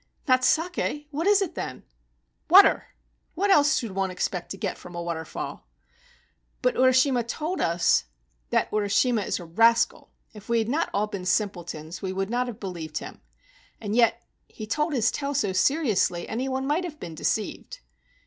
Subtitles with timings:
[0.27, 1.05] "Not saki!
[1.11, 1.83] What is it, then?"
[2.49, 2.87] "Water!
[3.35, 5.67] What else should one expect to get from a waterfall?"
[6.63, 8.05] "But Urishima told us—"
[8.49, 10.09] "That Urishima is a rascal.
[10.33, 13.21] If we had not all been simpletons we would not have believed him.
[13.79, 17.81] And yet he told his tale so seriously any one might have been deceived."